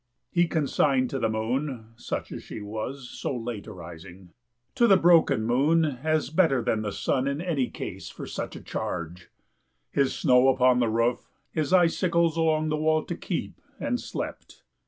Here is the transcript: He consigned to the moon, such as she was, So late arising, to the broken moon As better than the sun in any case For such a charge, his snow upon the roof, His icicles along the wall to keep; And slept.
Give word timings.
He 0.31 0.47
consigned 0.47 1.11
to 1.11 1.19
the 1.19 1.29
moon, 1.29 1.91
such 1.95 2.31
as 2.31 2.41
she 2.41 2.59
was, 2.59 3.07
So 3.11 3.37
late 3.37 3.67
arising, 3.67 4.31
to 4.73 4.87
the 4.87 4.97
broken 4.97 5.43
moon 5.43 5.85
As 5.85 6.31
better 6.31 6.63
than 6.63 6.81
the 6.81 6.91
sun 6.91 7.27
in 7.27 7.39
any 7.39 7.69
case 7.69 8.09
For 8.09 8.25
such 8.25 8.55
a 8.55 8.61
charge, 8.63 9.29
his 9.91 10.15
snow 10.15 10.47
upon 10.47 10.79
the 10.79 10.89
roof, 10.89 11.29
His 11.51 11.71
icicles 11.71 12.35
along 12.35 12.69
the 12.69 12.77
wall 12.77 13.05
to 13.05 13.15
keep; 13.15 13.61
And 13.79 13.99
slept. 13.99 14.63